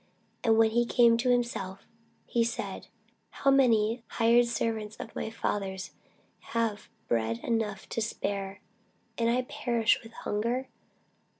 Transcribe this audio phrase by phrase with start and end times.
[0.43, 1.85] And when he came to himself,
[2.25, 2.87] he said,
[3.29, 5.91] How many hired servants of my father's
[6.57, 8.61] have bread enough and to spare,
[9.19, 10.69] and I perish with hunger!